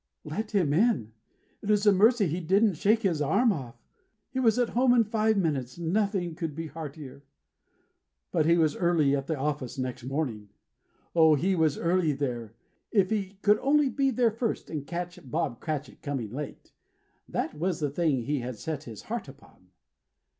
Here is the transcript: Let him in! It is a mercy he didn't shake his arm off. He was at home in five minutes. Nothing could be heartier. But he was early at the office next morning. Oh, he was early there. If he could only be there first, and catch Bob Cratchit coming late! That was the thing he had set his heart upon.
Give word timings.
Let 0.23 0.49
him 0.49 0.73
in! 0.73 1.13
It 1.61 1.69
is 1.69 1.85
a 1.85 1.91
mercy 1.93 2.25
he 2.25 2.39
didn't 2.39 2.73
shake 2.73 3.03
his 3.03 3.21
arm 3.21 3.51
off. 3.53 3.77
He 4.31 4.39
was 4.39 4.57
at 4.57 4.69
home 4.69 4.95
in 4.95 5.03
five 5.03 5.37
minutes. 5.37 5.77
Nothing 5.77 6.33
could 6.33 6.55
be 6.55 6.65
heartier. 6.65 7.23
But 8.31 8.47
he 8.47 8.57
was 8.57 8.75
early 8.75 9.15
at 9.15 9.27
the 9.27 9.37
office 9.37 9.77
next 9.77 10.03
morning. 10.03 10.49
Oh, 11.15 11.35
he 11.35 11.53
was 11.53 11.77
early 11.77 12.13
there. 12.13 12.55
If 12.89 13.11
he 13.11 13.37
could 13.43 13.59
only 13.59 13.89
be 13.89 14.09
there 14.09 14.31
first, 14.31 14.71
and 14.71 14.87
catch 14.87 15.19
Bob 15.23 15.59
Cratchit 15.59 16.01
coming 16.01 16.31
late! 16.31 16.71
That 17.29 17.53
was 17.53 17.79
the 17.79 17.91
thing 17.91 18.23
he 18.23 18.39
had 18.39 18.57
set 18.57 18.85
his 18.85 19.03
heart 19.03 19.27
upon. 19.27 19.69